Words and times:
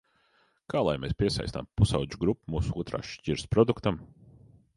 Kā 0.73 0.79
lai 0.87 0.95
mēs 1.03 1.13
piesaistām 1.19 1.67
pusaudžu 1.81 2.21
grupu 2.25 2.55
mūsu 2.55 2.75
otrās 2.85 3.11
šķiras 3.13 3.45
produktam? 3.55 4.03